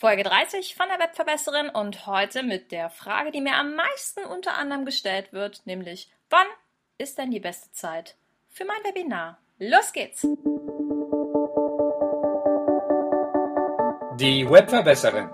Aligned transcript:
Folge 0.00 0.22
30 0.22 0.76
von 0.76 0.86
der 0.86 1.04
Webverbesserin 1.04 1.70
und 1.70 2.06
heute 2.06 2.44
mit 2.44 2.70
der 2.70 2.88
Frage, 2.88 3.32
die 3.32 3.40
mir 3.40 3.56
am 3.56 3.74
meisten 3.74 4.24
unter 4.26 4.56
anderem 4.56 4.84
gestellt 4.84 5.32
wird, 5.32 5.62
nämlich 5.64 6.08
wann 6.30 6.46
ist 6.98 7.18
denn 7.18 7.32
die 7.32 7.40
beste 7.40 7.72
Zeit 7.72 8.14
für 8.48 8.64
mein 8.64 8.76
Webinar? 8.84 9.38
Los 9.58 9.92
geht's! 9.92 10.22
Die 14.20 14.48
Webverbesserin. 14.48 15.30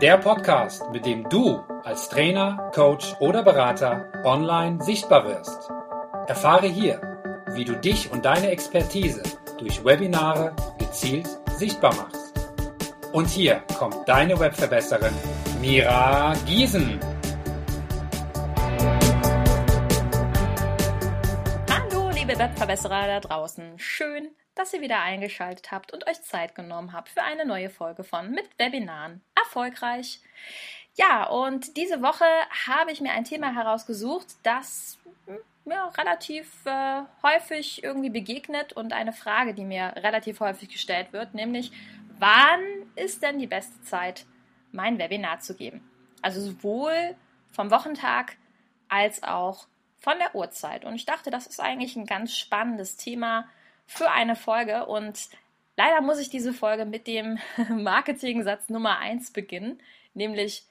Der 0.00 0.16
Podcast, 0.16 0.88
mit 0.90 1.04
dem 1.04 1.28
du 1.28 1.58
als 1.84 2.08
Trainer, 2.08 2.70
Coach 2.74 3.14
oder 3.20 3.42
Berater 3.42 4.10
online 4.24 4.82
sichtbar 4.82 5.26
wirst. 5.26 5.68
Erfahre 6.28 6.66
hier, 6.68 7.44
wie 7.50 7.66
du 7.66 7.74
dich 7.76 8.10
und 8.10 8.24
deine 8.24 8.48
Expertise 8.48 9.22
durch 9.58 9.84
Webinare 9.84 10.56
gezielt 10.78 11.28
sichtbar 11.58 11.94
machst. 11.94 12.13
Und 13.14 13.28
hier 13.28 13.60
kommt 13.78 14.08
deine 14.08 14.36
Webverbesserin 14.40 15.14
Mira 15.60 16.34
Giesen. 16.46 16.98
Hallo, 21.70 22.10
liebe 22.10 22.36
Webverbesserer 22.36 23.06
da 23.06 23.20
draußen. 23.20 23.78
Schön, 23.78 24.30
dass 24.56 24.74
ihr 24.74 24.80
wieder 24.80 25.00
eingeschaltet 25.00 25.70
habt 25.70 25.92
und 25.92 26.08
euch 26.08 26.24
Zeit 26.24 26.56
genommen 26.56 26.92
habt 26.92 27.08
für 27.08 27.22
eine 27.22 27.46
neue 27.46 27.70
Folge 27.70 28.02
von 28.02 28.32
Mit 28.32 28.48
Webinaren. 28.58 29.22
Erfolgreich. 29.36 30.20
Ja, 30.96 31.28
und 31.28 31.76
diese 31.76 32.02
Woche 32.02 32.24
habe 32.66 32.90
ich 32.90 33.00
mir 33.00 33.12
ein 33.12 33.24
Thema 33.24 33.54
herausgesucht, 33.54 34.26
das 34.42 34.98
hm, 35.26 35.38
ja, 35.66 35.86
relativ 35.96 36.50
äh, 36.66 37.02
häufig 37.22 37.84
irgendwie 37.84 38.10
begegnet 38.10 38.72
und 38.72 38.92
eine 38.92 39.12
Frage, 39.12 39.54
die 39.54 39.64
mir 39.64 39.92
relativ 39.98 40.40
häufig 40.40 40.68
gestellt 40.68 41.12
wird, 41.12 41.34
nämlich 41.34 41.70
wann 42.24 42.62
ist 42.96 43.22
denn 43.22 43.38
die 43.38 43.46
beste 43.46 43.82
Zeit, 43.82 44.24
mein 44.72 44.98
Webinar 44.98 45.40
zu 45.40 45.54
geben? 45.54 45.86
Also 46.22 46.40
sowohl 46.40 47.16
vom 47.52 47.70
Wochentag 47.70 48.36
als 48.88 49.22
auch 49.22 49.66
von 49.98 50.18
der 50.18 50.34
Uhrzeit. 50.34 50.86
Und 50.86 50.94
ich 50.94 51.04
dachte, 51.04 51.30
das 51.30 51.46
ist 51.46 51.60
eigentlich 51.60 51.96
ein 51.96 52.06
ganz 52.06 52.36
spannendes 52.36 52.96
Thema 52.96 53.46
für 53.86 54.10
eine 54.10 54.36
Folge. 54.36 54.86
Und 54.86 55.28
leider 55.76 56.00
muss 56.00 56.18
ich 56.18 56.30
diese 56.30 56.54
Folge 56.54 56.86
mit 56.86 57.06
dem 57.06 57.38
Marketing-Satz 57.68 58.70
Nummer 58.70 58.98
1 58.98 59.32
beginnen, 59.32 59.78
nämlich 60.14 60.64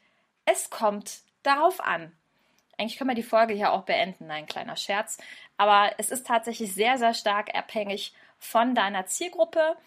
es 0.45 0.71
kommt 0.71 1.19
darauf 1.43 1.79
an. 1.79 2.11
Eigentlich 2.79 2.97
können 2.97 3.11
wir 3.11 3.15
die 3.15 3.21
Folge 3.21 3.53
hier 3.53 3.73
auch 3.73 3.83
beenden, 3.83 4.31
ein 4.31 4.47
kleiner 4.47 4.75
Scherz. 4.75 5.19
Aber 5.57 5.91
es 5.99 6.09
ist 6.09 6.25
tatsächlich 6.25 6.73
sehr, 6.73 6.97
sehr 6.97 7.13
stark 7.13 7.53
abhängig 7.53 8.13
von 8.39 8.73
deiner 8.73 9.05
Zielgruppe 9.05 9.77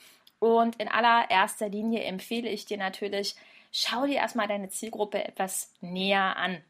und 0.47 0.77
in 0.77 0.89
allererster 0.89 1.69
Linie 1.69 2.03
empfehle 2.05 2.49
ich 2.49 2.65
dir 2.67 2.79
natürlich, 2.79 3.37
schau 3.73 4.07
dir 4.07 4.17
erstmal 4.17 4.49
deine 4.49 4.69
Zielgruppe 4.69 5.25
etwas 5.25 5.73
näher 5.81 6.37
an. 6.37 6.63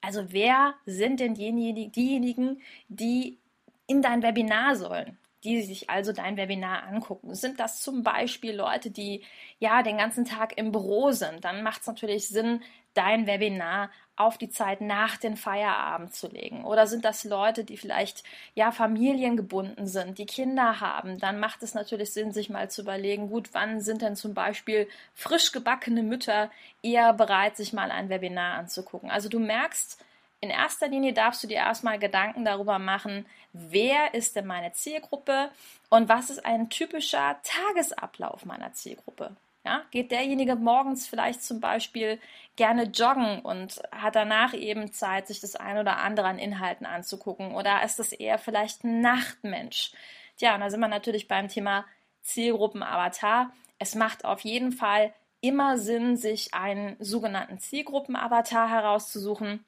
Also 0.00 0.32
wer 0.32 0.74
sind 0.86 1.20
denn 1.20 1.34
diejenigen, 1.34 2.62
die 2.88 3.38
in 3.86 4.02
dein 4.02 4.22
Webinar 4.22 4.76
sollen? 4.76 5.18
die 5.44 5.62
sich 5.62 5.88
also 5.88 6.12
dein 6.12 6.36
Webinar 6.36 6.84
angucken. 6.84 7.34
Sind 7.34 7.60
das 7.60 7.80
zum 7.80 8.02
Beispiel 8.02 8.54
Leute, 8.54 8.90
die 8.90 9.24
ja 9.58 9.82
den 9.82 9.96
ganzen 9.96 10.24
Tag 10.24 10.58
im 10.58 10.70
Büro 10.70 11.12
sind? 11.12 11.44
Dann 11.44 11.62
macht 11.62 11.80
es 11.80 11.86
natürlich 11.86 12.28
Sinn, 12.28 12.62
dein 12.94 13.26
Webinar 13.26 13.90
auf 14.16 14.36
die 14.36 14.50
Zeit 14.50 14.82
nach 14.82 15.16
dem 15.16 15.36
Feierabend 15.36 16.14
zu 16.14 16.28
legen? 16.28 16.64
Oder 16.64 16.86
sind 16.86 17.04
das 17.04 17.24
Leute, 17.24 17.64
die 17.64 17.78
vielleicht 17.78 18.22
ja 18.54 18.70
familiengebunden 18.70 19.86
sind, 19.86 20.18
die 20.18 20.26
Kinder 20.26 20.80
haben? 20.80 21.18
Dann 21.18 21.40
macht 21.40 21.62
es 21.62 21.74
natürlich 21.74 22.12
Sinn, 22.12 22.32
sich 22.32 22.50
mal 22.50 22.70
zu 22.70 22.82
überlegen, 22.82 23.30
gut, 23.30 23.50
wann 23.52 23.80
sind 23.80 24.02
denn 24.02 24.16
zum 24.16 24.34
Beispiel 24.34 24.88
frisch 25.14 25.52
gebackene 25.52 26.02
Mütter 26.02 26.50
eher 26.82 27.14
bereit, 27.14 27.56
sich 27.56 27.72
mal 27.72 27.90
ein 27.90 28.10
Webinar 28.10 28.58
anzugucken? 28.58 29.10
Also 29.10 29.28
du 29.30 29.38
merkst, 29.38 30.04
in 30.40 30.50
erster 30.50 30.88
Linie 30.88 31.12
darfst 31.12 31.42
du 31.42 31.46
dir 31.46 31.58
erstmal 31.58 31.98
Gedanken 31.98 32.44
darüber 32.44 32.78
machen, 32.78 33.26
wer 33.52 34.14
ist 34.14 34.36
denn 34.36 34.46
meine 34.46 34.72
Zielgruppe 34.72 35.50
und 35.90 36.08
was 36.08 36.30
ist 36.30 36.44
ein 36.44 36.70
typischer 36.70 37.36
Tagesablauf 37.42 38.44
meiner 38.46 38.72
Zielgruppe. 38.72 39.36
Ja, 39.70 39.82
geht 39.92 40.10
derjenige 40.10 40.56
morgens 40.56 41.06
vielleicht 41.06 41.44
zum 41.44 41.60
Beispiel 41.60 42.18
gerne 42.56 42.86
joggen 42.86 43.38
und 43.38 43.80
hat 43.92 44.16
danach 44.16 44.52
eben 44.52 44.92
Zeit, 44.92 45.28
sich 45.28 45.38
das 45.38 45.54
ein 45.54 45.78
oder 45.78 45.98
andere 45.98 46.26
an 46.26 46.40
Inhalten 46.40 46.86
anzugucken? 46.86 47.54
Oder 47.54 47.84
ist 47.84 48.00
das 48.00 48.10
eher 48.10 48.38
vielleicht 48.38 48.82
ein 48.82 49.00
Nachtmensch? 49.00 49.92
Tja, 50.36 50.56
und 50.56 50.60
da 50.60 50.70
sind 50.70 50.80
wir 50.80 50.88
natürlich 50.88 51.28
beim 51.28 51.46
Thema 51.46 51.84
Zielgruppenavatar. 52.22 53.52
Es 53.78 53.94
macht 53.94 54.24
auf 54.24 54.40
jeden 54.40 54.72
Fall 54.72 55.12
immer 55.40 55.78
Sinn, 55.78 56.16
sich 56.16 56.52
einen 56.52 56.96
sogenannten 56.98 57.60
Zielgruppenavatar 57.60 58.68
herauszusuchen. 58.68 59.64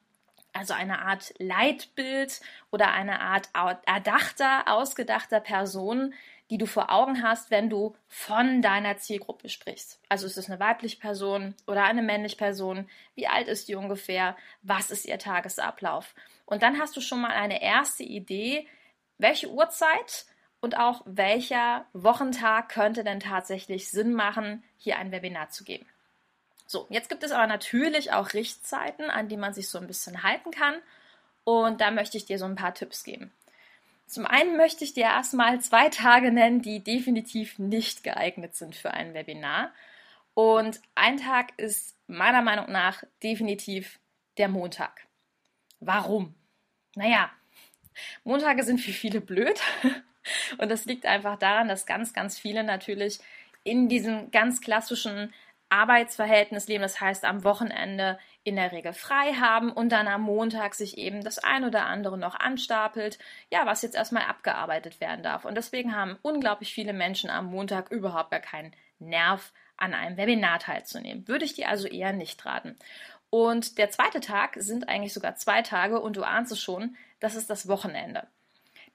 Also 0.51 0.73
eine 0.73 0.99
Art 0.99 1.33
Leitbild 1.39 2.41
oder 2.71 2.91
eine 2.91 3.21
Art 3.21 3.47
erdachter, 3.85 4.67
ausgedachter 4.67 5.39
Person, 5.39 6.13
die 6.49 6.57
du 6.57 6.65
vor 6.65 6.91
Augen 6.91 7.23
hast, 7.23 7.51
wenn 7.51 7.69
du 7.69 7.95
von 8.07 8.61
deiner 8.61 8.97
Zielgruppe 8.97 9.49
sprichst. 9.49 9.99
Also 10.09 10.27
ist 10.27 10.37
es 10.37 10.49
eine 10.49 10.59
weibliche 10.59 10.99
Person 10.99 11.55
oder 11.67 11.83
eine 11.83 12.01
männliche 12.01 12.37
Person? 12.37 12.89
Wie 13.15 13.27
alt 13.27 13.47
ist 13.47 13.67
die 13.67 13.75
ungefähr? 13.75 14.35
Was 14.61 14.91
ist 14.91 15.05
ihr 15.05 15.17
Tagesablauf? 15.17 16.13
Und 16.45 16.61
dann 16.61 16.79
hast 16.79 16.95
du 16.95 17.01
schon 17.01 17.21
mal 17.21 17.31
eine 17.31 17.61
erste 17.61 18.03
Idee, 18.03 18.67
welche 19.17 19.49
Uhrzeit 19.49 20.25
und 20.59 20.77
auch 20.77 21.01
welcher 21.05 21.85
Wochentag 21.93 22.69
könnte 22.69 23.03
denn 23.03 23.19
tatsächlich 23.19 23.89
Sinn 23.89 24.13
machen, 24.13 24.63
hier 24.77 24.97
ein 24.97 25.11
Webinar 25.11 25.49
zu 25.49 25.63
geben. 25.63 25.85
So, 26.67 26.87
jetzt 26.89 27.09
gibt 27.09 27.23
es 27.23 27.31
aber 27.31 27.47
natürlich 27.47 28.13
auch 28.13 28.33
Richtzeiten, 28.33 29.09
an 29.09 29.27
die 29.27 29.37
man 29.37 29.53
sich 29.53 29.69
so 29.69 29.77
ein 29.77 29.87
bisschen 29.87 30.23
halten 30.23 30.51
kann. 30.51 30.75
Und 31.43 31.81
da 31.81 31.91
möchte 31.91 32.17
ich 32.17 32.25
dir 32.25 32.39
so 32.39 32.45
ein 32.45 32.55
paar 32.55 32.73
Tipps 32.73 33.03
geben. 33.03 33.31
Zum 34.13 34.27
einen 34.27 34.57
möchte 34.57 34.83
ich 34.83 34.93
dir 34.93 35.05
erstmal 35.05 35.59
zwei 35.59 35.89
Tage 35.89 36.31
nennen, 36.31 36.61
die 36.61 36.83
definitiv 36.83 37.57
nicht 37.57 38.03
geeignet 38.03 38.55
sind 38.55 38.75
für 38.75 38.91
ein 38.91 39.15
Webinar. 39.15 39.73
Und 40.35 40.79
ein 40.93 41.17
Tag 41.17 41.53
ist 41.57 41.97
meiner 42.05 42.43
Meinung 42.43 42.71
nach 42.71 43.03
definitiv 43.23 43.99
der 44.37 44.49
Montag. 44.49 45.07
Warum? 45.79 46.35
Naja, 46.93 47.31
Montage 48.23 48.61
sind 48.61 48.81
für 48.81 48.91
viele 48.91 49.19
blöd. 49.19 49.59
Und 50.59 50.69
das 50.69 50.85
liegt 50.85 51.07
einfach 51.07 51.39
daran, 51.39 51.67
dass 51.67 51.87
ganz, 51.87 52.13
ganz 52.13 52.37
viele 52.37 52.63
natürlich 52.63 53.17
in 53.63 53.89
diesem 53.89 54.29
ganz 54.29 54.61
klassischen 54.61 55.33
Arbeitsverhältnis 55.69 56.67
leben, 56.67 56.83
das 56.83 57.01
heißt 57.01 57.25
am 57.25 57.43
Wochenende 57.43 58.19
in 58.43 58.55
der 58.57 58.71
Regel 58.71 58.93
frei 58.93 59.33
haben 59.33 59.71
und 59.71 59.89
dann 59.89 60.07
am 60.07 60.21
Montag 60.21 60.75
sich 60.75 60.97
eben 60.97 61.23
das 61.23 61.39
ein 61.39 61.63
oder 61.63 61.85
andere 61.85 62.17
noch 62.17 62.35
anstapelt, 62.35 63.17
ja, 63.49 63.65
was 63.65 63.81
jetzt 63.81 63.95
erstmal 63.95 64.23
abgearbeitet 64.23 64.99
werden 64.99 65.23
darf. 65.23 65.45
Und 65.45 65.55
deswegen 65.55 65.95
haben 65.95 66.17
unglaublich 66.21 66.73
viele 66.73 66.93
Menschen 66.93 67.29
am 67.29 67.45
Montag 67.45 67.91
überhaupt 67.91 68.31
gar 68.31 68.41
keinen 68.41 68.73
Nerv, 68.99 69.53
an 69.77 69.93
einem 69.93 70.17
Webinar 70.17 70.59
teilzunehmen. 70.59 71.27
Würde 71.27 71.45
ich 71.45 71.53
dir 71.53 71.69
also 71.69 71.87
eher 71.87 72.13
nicht 72.13 72.45
raten. 72.45 72.77
Und 73.29 73.77
der 73.77 73.89
zweite 73.89 74.19
Tag 74.19 74.55
sind 74.57 74.87
eigentlich 74.87 75.13
sogar 75.13 75.35
zwei 75.35 75.61
Tage 75.61 75.99
und 75.99 76.17
du 76.17 76.23
ahnst 76.23 76.51
es 76.51 76.61
schon, 76.61 76.95
das 77.19 77.35
ist 77.35 77.49
das 77.49 77.67
Wochenende. 77.67 78.27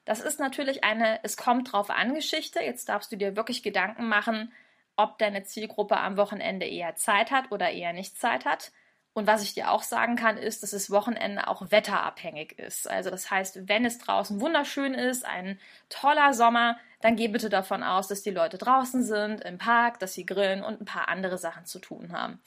Das 0.05 0.21
ist 0.21 0.39
natürlich 0.39 0.85
eine 0.85 1.21
Es 1.23 1.37
kommt 1.37 1.73
drauf 1.73 1.91
an 1.91 2.15
Geschichte. 2.15 2.61
Jetzt 2.61 2.89
darfst 2.89 3.11
du 3.13 3.17
dir 3.17 3.37
wirklich 3.37 3.63
Gedanken 3.63 4.09
machen, 4.09 4.53
ob 4.97 5.19
deine 5.19 5.45
Zielgruppe 5.45 5.99
am 5.99 6.17
Wochenende 6.17 6.67
eher 6.67 6.95
Zeit 6.95 7.31
hat 7.31 7.51
oder 7.53 7.71
eher 7.71 7.93
nicht 7.93 8.17
Zeit 8.17 8.45
hat. 8.45 8.73
Und 9.15 9.27
was 9.27 9.43
ich 9.43 9.55
dir 9.55 9.71
auch 9.71 9.83
sagen 9.83 10.17
kann, 10.17 10.37
ist, 10.37 10.63
dass 10.63 10.71
das 10.71 10.91
Wochenende 10.91 11.49
auch 11.49 11.71
wetterabhängig 11.71 12.59
ist. 12.59 12.89
Also 12.89 13.11
das 13.11 13.31
heißt, 13.31 13.69
wenn 13.69 13.85
es 13.85 13.99
draußen 13.99 14.41
wunderschön 14.41 14.95
ist, 14.95 15.25
ein 15.25 15.59
toller 15.89 16.33
Sommer, 16.35 16.79
dann 17.01 17.17
geh 17.17 17.29
bitte 17.29 17.49
davon 17.49 17.83
aus, 17.83 18.09
dass 18.09 18.23
die 18.23 18.31
Leute 18.31 18.59
draußen 18.59 19.03
sind, 19.03 19.41
im 19.43 19.59
Park, 19.59 19.99
dass 19.99 20.15
sie 20.15 20.27
grillen 20.27 20.63
und 20.63 20.81
ein 20.81 20.85
paar 20.85 21.09
andere 21.09 21.37
Sachen 21.39 21.65
zu 21.65 21.81
tun 21.81 22.13
haben. 22.13 22.41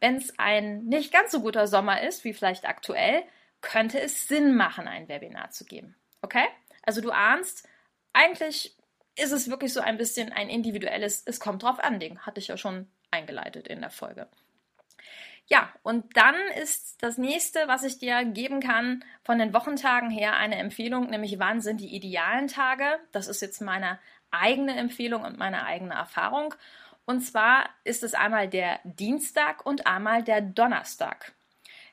Wenn 0.00 0.16
es 0.16 0.38
ein 0.38 0.84
nicht 0.84 1.12
ganz 1.12 1.30
so 1.30 1.40
guter 1.40 1.66
Sommer 1.66 2.02
ist, 2.02 2.24
wie 2.24 2.32
vielleicht 2.32 2.66
aktuell, 2.66 3.22
könnte 3.60 4.00
es 4.00 4.28
Sinn 4.28 4.56
machen, 4.56 4.86
ein 4.88 5.08
Webinar 5.08 5.50
zu 5.50 5.64
geben. 5.64 5.96
Okay? 6.22 6.44
Also 6.82 7.00
du 7.00 7.10
ahnst, 7.10 7.68
eigentlich 8.12 8.76
ist 9.16 9.32
es 9.32 9.50
wirklich 9.50 9.72
so 9.72 9.80
ein 9.80 9.98
bisschen 9.98 10.32
ein 10.32 10.48
individuelles, 10.48 11.22
es 11.26 11.40
kommt 11.40 11.62
drauf 11.62 11.80
an, 11.80 11.98
Ding. 11.98 12.20
Hatte 12.20 12.40
ich 12.40 12.48
ja 12.48 12.56
schon 12.56 12.88
eingeleitet 13.10 13.66
in 13.68 13.80
der 13.80 13.90
Folge. 13.90 14.28
Ja, 15.50 15.72
und 15.82 16.14
dann 16.16 16.34
ist 16.62 17.02
das 17.02 17.16
nächste, 17.16 17.68
was 17.68 17.82
ich 17.82 17.98
dir 17.98 18.22
geben 18.24 18.60
kann, 18.60 19.02
von 19.24 19.38
den 19.38 19.54
Wochentagen 19.54 20.10
her 20.10 20.36
eine 20.36 20.56
Empfehlung, 20.56 21.08
nämlich 21.08 21.38
wann 21.38 21.62
sind 21.62 21.80
die 21.80 21.94
idealen 21.94 22.48
Tage. 22.48 22.98
Das 23.12 23.28
ist 23.28 23.40
jetzt 23.40 23.62
meine 23.62 23.98
eigene 24.30 24.76
Empfehlung 24.76 25.24
und 25.24 25.38
meine 25.38 25.64
eigene 25.64 25.94
Erfahrung. 25.94 26.54
Und 27.06 27.22
zwar 27.22 27.70
ist 27.84 28.02
es 28.02 28.12
einmal 28.12 28.48
der 28.48 28.80
Dienstag 28.84 29.64
und 29.64 29.86
einmal 29.86 30.22
der 30.22 30.42
Donnerstag. 30.42 31.32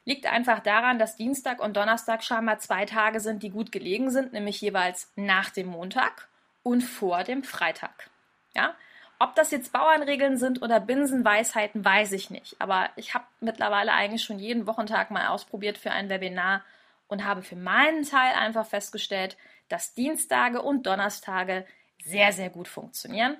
Liegt 0.03 0.25
einfach 0.27 0.59
daran, 0.59 0.99
dass 0.99 1.15
Dienstag 1.15 1.61
und 1.63 1.77
Donnerstag 1.77 2.25
scheinbar 2.25 2.59
zwei 2.59 2.85
Tage 2.85 3.21
sind, 3.21 3.41
die 3.41 3.51
gut 3.51 3.71
gelegen 3.71 4.11
sind, 4.11 4.33
nämlich 4.33 4.59
jeweils 4.59 5.11
nach 5.15 5.49
dem 5.49 5.67
Montag 5.67 6.27
und 6.61 6.81
vor 6.81 7.23
dem 7.23 7.43
Freitag. 7.43 8.09
Ja? 8.53 8.75
Ob 9.19 9.35
das 9.35 9.51
jetzt 9.51 9.71
Bauernregeln 9.71 10.37
sind 10.37 10.61
oder 10.61 10.79
Binsenweisheiten, 10.79 11.85
weiß 11.85 12.11
ich 12.11 12.29
nicht. 12.29 12.55
Aber 12.59 12.89
ich 12.95 13.13
habe 13.13 13.25
mittlerweile 13.39 13.93
eigentlich 13.93 14.23
schon 14.23 14.39
jeden 14.39 14.67
Wochentag 14.67 15.09
mal 15.11 15.27
ausprobiert 15.27 15.77
für 15.77 15.91
ein 15.91 16.09
Webinar 16.09 16.63
und 17.07 17.23
habe 17.23 17.41
für 17.41 17.55
meinen 17.55 18.03
Teil 18.03 18.33
einfach 18.33 18.65
festgestellt, 18.65 19.37
dass 19.69 19.93
Dienstage 19.93 20.61
und 20.61 20.85
Donnerstage 20.85 21.65
sehr, 22.03 22.33
sehr 22.33 22.49
gut 22.49 22.67
funktionieren. 22.67 23.37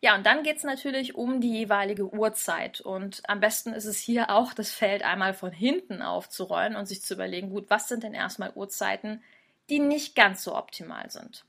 Ja, 0.00 0.14
und 0.14 0.26
dann 0.26 0.42
geht 0.42 0.58
es 0.58 0.64
natürlich 0.64 1.14
um 1.14 1.40
die 1.40 1.52
jeweilige 1.52 2.12
Uhrzeit. 2.12 2.80
Und 2.80 3.22
am 3.28 3.40
besten 3.40 3.72
ist 3.72 3.84
es 3.84 3.98
hier 3.98 4.30
auch, 4.30 4.52
das 4.52 4.72
Feld 4.72 5.02
einmal 5.02 5.34
von 5.34 5.52
hinten 5.52 6.02
aufzurollen 6.02 6.76
und 6.76 6.86
sich 6.86 7.02
zu 7.02 7.14
überlegen, 7.14 7.50
gut, 7.50 7.66
was 7.68 7.88
sind 7.88 8.02
denn 8.02 8.14
erstmal 8.14 8.52
Uhrzeiten, 8.54 9.22
die 9.70 9.78
nicht 9.78 10.14
ganz 10.14 10.42
so 10.44 10.56
optimal 10.56 11.10
sind. 11.10 11.44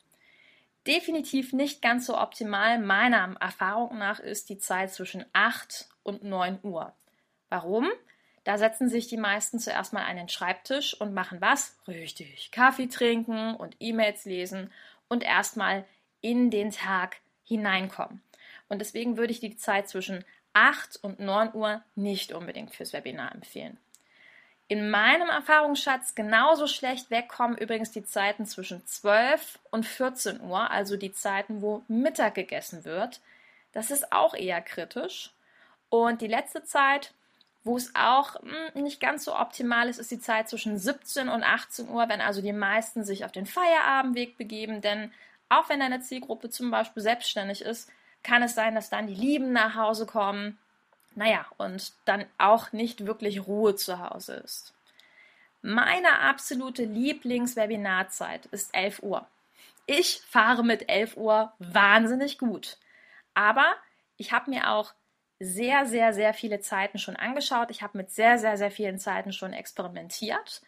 Definitiv 0.87 1.53
nicht 1.53 1.81
ganz 1.81 2.05
so 2.05 2.17
optimal, 2.17 2.79
meiner 2.79 3.35
Erfahrung 3.39 3.97
nach, 3.97 4.19
ist 4.19 4.49
die 4.49 4.57
Zeit 4.57 4.91
zwischen 4.91 5.25
8 5.31 5.87
und 6.03 6.23
9 6.23 6.59
Uhr. 6.63 6.93
Warum? 7.49 7.89
Da 8.43 8.57
setzen 8.57 8.89
sich 8.89 9.07
die 9.07 9.17
meisten 9.17 9.59
zuerst 9.59 9.93
mal 9.93 10.03
an 10.03 10.17
den 10.17 10.27
Schreibtisch 10.27 10.99
und 10.99 11.13
machen 11.13 11.39
was? 11.39 11.77
Richtig. 11.87 12.51
Kaffee 12.51 12.87
trinken 12.87 13.55
und 13.55 13.77
E-Mails 13.79 14.25
lesen 14.25 14.71
und 15.07 15.23
erstmal 15.23 15.85
in 16.19 16.51
den 16.51 16.71
Tag 16.71 17.17
hineinkommen. 17.45 18.21
Und 18.67 18.79
deswegen 18.79 19.15
würde 19.15 19.31
ich 19.31 19.39
die 19.39 19.55
Zeit 19.55 19.87
zwischen 19.87 20.25
8 20.53 20.97
und 21.01 21.19
9 21.19 21.53
Uhr 21.53 21.81
nicht 21.95 22.33
unbedingt 22.33 22.75
fürs 22.75 22.91
Webinar 22.91 23.33
empfehlen. 23.33 23.77
In 24.67 24.89
meinem 24.89 25.29
Erfahrungsschatz 25.29 26.15
genauso 26.15 26.67
schlecht 26.67 27.11
wegkommen 27.11 27.57
übrigens 27.57 27.91
die 27.91 28.03
Zeiten 28.03 28.45
zwischen 28.45 28.85
12 28.85 29.59
und 29.71 29.85
14 29.85 30.41
Uhr, 30.41 30.71
also 30.71 30.95
die 30.95 31.11
Zeiten, 31.11 31.61
wo 31.61 31.83
Mittag 31.87 32.35
gegessen 32.35 32.85
wird. 32.85 33.21
Das 33.73 33.91
ist 33.91 34.11
auch 34.13 34.33
eher 34.33 34.61
kritisch. 34.61 35.31
Und 35.89 36.21
die 36.21 36.27
letzte 36.27 36.63
Zeit, 36.63 37.13
wo 37.63 37.77
es 37.77 37.93
auch 37.95 38.35
hm, 38.41 38.83
nicht 38.83 38.99
ganz 38.99 39.25
so 39.25 39.35
optimal 39.35 39.89
ist, 39.89 39.99
ist 39.99 40.11
die 40.11 40.19
Zeit 40.19 40.49
zwischen 40.49 40.77
17 40.77 41.29
und 41.29 41.43
18 41.43 41.89
Uhr, 41.89 42.07
wenn 42.09 42.21
also 42.21 42.41
die 42.41 42.53
meisten 42.53 43.03
sich 43.03 43.25
auf 43.25 43.31
den 43.31 43.45
Feierabendweg 43.45 44.37
begeben. 44.37 44.81
Denn 44.81 45.11
auch 45.49 45.69
wenn 45.69 45.79
deine 45.79 46.01
Zielgruppe 46.01 46.49
zum 46.49 46.71
Beispiel 46.71 47.03
selbstständig 47.03 47.61
ist, 47.61 47.91
kann 48.23 48.41
es 48.41 48.55
sein, 48.55 48.75
dass 48.75 48.89
dann 48.89 49.07
die 49.07 49.15
Lieben 49.15 49.51
nach 49.51 49.75
Hause 49.75 50.05
kommen. 50.05 50.57
Naja, 51.15 51.45
und 51.57 51.93
dann 52.05 52.25
auch 52.37 52.71
nicht 52.71 53.05
wirklich 53.05 53.47
Ruhe 53.47 53.75
zu 53.75 53.99
Hause 53.99 54.35
ist. 54.35 54.73
Meine 55.61 56.19
absolute 56.19 56.83
Lieblingswebinarzeit 56.83 58.47
ist 58.47 58.73
11 58.75 59.01
Uhr. 59.03 59.27
Ich 59.85 60.21
fahre 60.27 60.63
mit 60.63 60.89
11 60.89 61.17
Uhr 61.17 61.53
wahnsinnig 61.59 62.37
gut. 62.37 62.77
Aber 63.33 63.75
ich 64.17 64.31
habe 64.31 64.49
mir 64.49 64.71
auch 64.71 64.93
sehr, 65.39 65.85
sehr, 65.85 66.13
sehr 66.13 66.33
viele 66.33 66.59
Zeiten 66.59 66.97
schon 66.97 67.15
angeschaut. 67.15 67.69
Ich 67.69 67.81
habe 67.81 67.97
mit 67.97 68.11
sehr, 68.11 68.39
sehr, 68.39 68.57
sehr 68.57 68.71
vielen 68.71 68.99
Zeiten 68.99 69.33
schon 69.33 69.53
experimentiert 69.53 70.61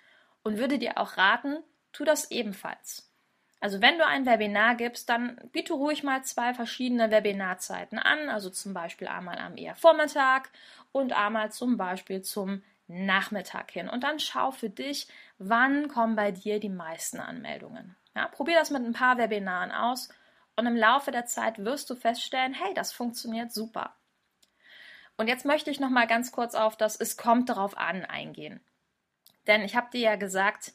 und 0.44 0.58
würde 0.58 0.78
dir 0.78 0.98
auch 0.98 1.18
raten, 1.18 1.58
tu 1.92 2.04
das 2.04 2.32
ebenfalls. 2.32 3.10
Also 3.60 3.82
wenn 3.82 3.98
du 3.98 4.06
ein 4.06 4.26
Webinar 4.26 4.76
gibst, 4.76 5.10
dann 5.10 5.38
biete 5.52 5.74
ruhig 5.74 6.04
mal 6.04 6.24
zwei 6.24 6.54
verschiedene 6.54 7.10
Webinarzeiten 7.10 7.98
an, 7.98 8.30
also 8.30 8.50
zum 8.50 8.74
Beispiel 8.74 9.08
einmal 9.08 9.40
am 9.40 9.58
eher 9.58 9.76
Vormittag 9.76 10.50
und 10.92 11.14
einmal 11.14 11.52
zum 11.52 11.78
Beispiel 11.78 12.22
zum 12.22 12.62
Nachmittag 12.88 13.72
hin. 13.72 13.90
Und 13.90 14.04
dann 14.04 14.20
schau 14.20 14.52
für 14.52 14.70
dich, 14.70 15.08
wann 15.40 15.88
kommen 15.88 16.16
bei 16.16 16.32
dir 16.32 16.60
die 16.60 16.70
meisten 16.70 17.20
Anmeldungen. 17.20 17.96
Ja, 18.16 18.28
probier 18.28 18.56
das 18.56 18.70
mit 18.70 18.84
ein 18.84 18.94
paar 18.94 19.18
Webinaren 19.18 19.72
aus 19.72 20.10
und 20.56 20.68
im 20.68 20.76
Laufe 20.76 21.12
der 21.12 21.26
Zeit 21.26 21.64
wirst 21.64 21.90
du 21.90 21.96
feststellen, 21.96 22.54
hey, 22.54 22.74
das 22.74 22.92
funktioniert 22.92 23.52
super. 23.52 23.96
Und 25.18 25.28
jetzt 25.28 25.46
möchte 25.46 25.72
ich 25.72 25.80
noch 25.80 25.90
mal 25.90 26.08
ganz 26.08 26.32
kurz 26.32 26.56
auf 26.56 26.76
das 26.76 26.96
Es 27.00 27.18
kommt 27.18 27.50
darauf 27.50 27.78
an 27.78 28.06
eingehen. 28.06 28.60
Denn 29.48 29.62
ich 29.62 29.76
habe 29.76 29.90
dir 29.92 30.02
ja 30.02 30.16
gesagt, 30.16 30.74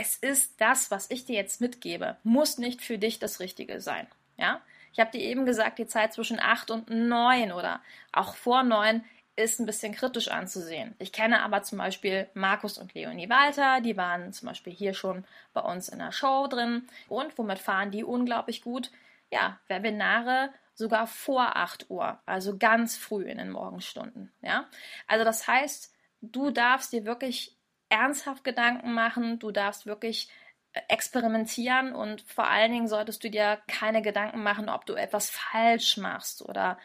es 0.00 0.16
ist 0.16 0.58
das, 0.62 0.90
was 0.90 1.10
ich 1.10 1.26
dir 1.26 1.36
jetzt 1.36 1.60
mitgebe, 1.60 2.16
muss 2.24 2.56
nicht 2.56 2.80
für 2.80 2.96
dich 2.96 3.18
das 3.18 3.38
Richtige 3.38 3.82
sein. 3.82 4.06
Ja? 4.38 4.62
Ich 4.92 4.98
habe 4.98 5.10
dir 5.10 5.20
eben 5.20 5.44
gesagt, 5.44 5.78
die 5.78 5.86
Zeit 5.86 6.14
zwischen 6.14 6.40
8 6.40 6.70
und 6.70 6.88
9 6.88 7.52
oder 7.52 7.82
auch 8.10 8.34
vor 8.34 8.62
9 8.62 9.04
ist 9.36 9.60
ein 9.60 9.66
bisschen 9.66 9.94
kritisch 9.94 10.28
anzusehen. 10.28 10.94
Ich 10.98 11.12
kenne 11.12 11.42
aber 11.42 11.62
zum 11.62 11.78
Beispiel 11.78 12.28
Markus 12.32 12.78
und 12.78 12.94
Leonie 12.94 13.28
Walter, 13.28 13.82
die 13.82 13.96
waren 13.98 14.32
zum 14.32 14.48
Beispiel 14.48 14.72
hier 14.72 14.94
schon 14.94 15.24
bei 15.52 15.60
uns 15.60 15.90
in 15.90 15.98
der 15.98 16.12
Show 16.12 16.46
drin. 16.46 16.88
Und 17.08 17.36
womit 17.36 17.58
fahren 17.58 17.90
die 17.90 18.02
unglaublich 18.02 18.62
gut? 18.62 18.90
Ja, 19.30 19.60
Webinare 19.68 20.50
sogar 20.74 21.06
vor 21.06 21.56
8 21.56 21.90
Uhr, 21.90 22.18
also 22.24 22.56
ganz 22.56 22.96
früh 22.96 23.24
in 23.24 23.36
den 23.36 23.50
Morgenstunden. 23.50 24.32
Ja? 24.40 24.66
Also 25.06 25.26
das 25.26 25.46
heißt, 25.46 25.92
du 26.22 26.50
darfst 26.50 26.94
dir 26.94 27.04
wirklich 27.04 27.54
ernsthaft 27.90 28.44
Gedanken 28.44 28.94
machen, 28.94 29.38
du 29.38 29.50
darfst 29.50 29.86
wirklich 29.86 30.30
äh, 30.72 30.80
experimentieren 30.88 31.92
und 31.92 32.22
vor 32.22 32.48
allen 32.48 32.72
Dingen 32.72 32.88
solltest 32.88 33.22
du 33.22 33.30
dir 33.30 33.60
keine 33.68 34.02
Gedanken 34.02 34.42
machen, 34.42 34.68
ob 34.68 34.86
du 34.86 34.94
etwas 34.94 35.30
falsch 35.30 35.96
machst 35.98 36.42
oder 36.42 36.78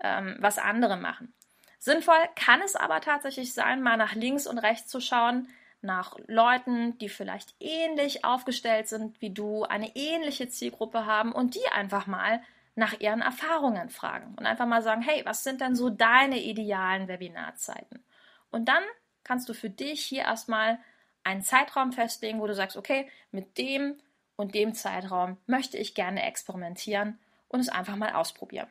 ähm, 0.00 0.36
was 0.40 0.58
andere 0.58 0.96
machen. 0.96 1.34
Sinnvoll 1.78 2.28
kann 2.36 2.62
es 2.62 2.76
aber 2.76 3.00
tatsächlich 3.00 3.54
sein, 3.54 3.82
mal 3.82 3.96
nach 3.96 4.14
links 4.14 4.46
und 4.46 4.58
rechts 4.58 4.88
zu 4.88 5.00
schauen, 5.00 5.48
nach 5.80 6.16
Leuten, 6.28 6.96
die 6.98 7.08
vielleicht 7.08 7.56
ähnlich 7.58 8.24
aufgestellt 8.24 8.88
sind 8.88 9.20
wie 9.20 9.30
du, 9.30 9.64
eine 9.64 9.94
ähnliche 9.96 10.48
Zielgruppe 10.48 11.06
haben 11.06 11.32
und 11.32 11.56
die 11.56 11.66
einfach 11.72 12.06
mal 12.06 12.40
nach 12.74 13.00
ihren 13.00 13.20
Erfahrungen 13.20 13.90
fragen 13.90 14.34
und 14.38 14.46
einfach 14.46 14.66
mal 14.66 14.82
sagen, 14.82 15.02
hey, 15.02 15.22
was 15.24 15.42
sind 15.42 15.60
denn 15.60 15.74
so 15.74 15.90
deine 15.90 16.40
idealen 16.40 17.08
Webinarzeiten? 17.08 18.02
Und 18.50 18.66
dann 18.68 18.82
kannst 19.24 19.48
du 19.48 19.54
für 19.54 19.70
dich 19.70 20.04
hier 20.04 20.22
erstmal 20.22 20.78
einen 21.24 21.42
Zeitraum 21.42 21.92
festlegen, 21.92 22.40
wo 22.40 22.46
du 22.46 22.54
sagst, 22.54 22.76
okay, 22.76 23.08
mit 23.30 23.58
dem 23.58 23.96
und 24.36 24.54
dem 24.54 24.74
Zeitraum 24.74 25.36
möchte 25.46 25.76
ich 25.76 25.94
gerne 25.94 26.24
experimentieren 26.24 27.18
und 27.48 27.60
es 27.60 27.68
einfach 27.68 27.96
mal 27.96 28.14
ausprobieren. 28.14 28.68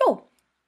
Jo, 0.00 0.22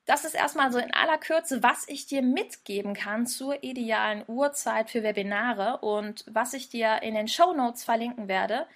das 0.07 0.25
ist 0.25 0.35
erstmal 0.35 0.73
so 0.73 0.79
in 0.79 0.95
aller 0.95 1.19
Kürze, 1.19 1.63
was 1.63 1.87
ich 1.87 2.07
dir 2.07 2.23
mitgeben 2.23 2.95
kann 2.95 3.27
zur 3.27 3.63
idealen 3.63 4.25
Uhrzeit 4.27 4.89
für 4.91 5.03
Webinare 5.03 5.79
und 5.79 6.25
was 6.27 6.55
ich 6.55 6.71
dir 6.71 7.03
in 7.03 7.15
den 7.15 7.29
Show 7.29 7.53
Notes 7.53 7.85
verlinken 7.85 8.27
werde, 8.27 8.67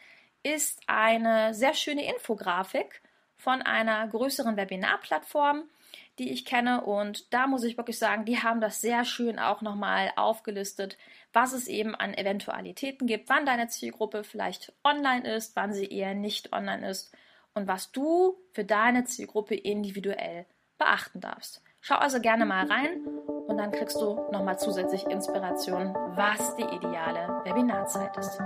ist 0.42 0.82
eine 0.86 1.54
sehr 1.54 1.72
schöne 1.72 2.04
Infografik 2.04 3.00
von 3.36 3.62
einer 3.62 4.06
größeren 4.08 4.56
Webinarplattform, 4.56 5.64
die 6.18 6.30
ich 6.30 6.44
kenne. 6.44 6.84
Und 6.84 7.32
da 7.32 7.46
muss 7.46 7.64
ich 7.64 7.76
wirklich 7.76 7.98
sagen, 7.98 8.24
die 8.24 8.42
haben 8.42 8.60
das 8.60 8.80
sehr 8.80 9.04
schön 9.04 9.38
auch 9.38 9.62
nochmal 9.62 10.12
aufgelistet, 10.16 10.96
was 11.32 11.52
es 11.52 11.68
eben 11.68 11.94
an 11.94 12.14
Eventualitäten 12.14 13.06
gibt, 13.06 13.28
wann 13.28 13.46
deine 13.46 13.68
Zielgruppe 13.68 14.24
vielleicht 14.24 14.72
online 14.84 15.34
ist, 15.34 15.56
wann 15.56 15.72
sie 15.72 15.86
eher 15.86 16.14
nicht 16.14 16.52
online 16.52 16.88
ist 16.88 17.14
und 17.54 17.66
was 17.66 17.92
du 17.92 18.38
für 18.52 18.64
deine 18.64 19.04
Zielgruppe 19.04 19.54
individuell 19.54 20.46
beachten 20.82 21.20
darfst. 21.20 21.62
Schau 21.80 21.96
also 21.96 22.20
gerne 22.20 22.44
mal 22.44 22.66
rein 22.66 23.06
und 23.48 23.58
dann 23.58 23.72
kriegst 23.72 24.00
du 24.00 24.20
nochmal 24.30 24.58
zusätzlich 24.58 25.04
Inspiration, 25.06 25.94
was 26.14 26.54
die 26.56 26.62
ideale 26.62 27.42
Webinarzeit 27.44 28.16
ist. 28.16 28.40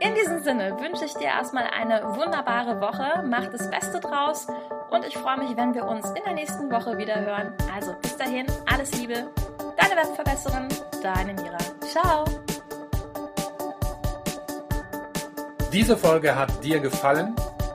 In 0.00 0.14
diesem 0.14 0.42
Sinne 0.42 0.78
wünsche 0.80 1.04
ich 1.04 1.14
dir 1.14 1.28
erstmal 1.28 1.64
eine 1.64 2.02
wunderbare 2.16 2.80
Woche, 2.80 3.22
mach 3.26 3.46
das 3.48 3.70
Beste 3.70 4.00
draus 4.00 4.46
und 4.90 5.04
ich 5.06 5.16
freue 5.16 5.38
mich, 5.38 5.56
wenn 5.56 5.74
wir 5.74 5.84
uns 5.84 6.08
in 6.10 6.24
der 6.24 6.34
nächsten 6.34 6.70
Woche 6.70 6.96
wieder 6.98 7.20
hören. 7.20 7.52
Also 7.74 7.94
bis 8.00 8.16
dahin, 8.16 8.46
alles 8.66 8.98
Liebe, 8.98 9.30
deine 9.76 9.96
Webverbesserin, 10.00 10.68
deine 11.02 11.34
Mira. 11.34 11.58
Ciao! 11.80 12.24
Diese 15.72 15.96
Folge 15.96 16.34
hat 16.34 16.64
dir 16.64 16.80
gefallen? 16.80 17.34